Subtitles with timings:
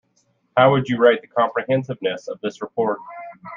[0.57, 2.97] How would you rate the comprehensiveness of this report?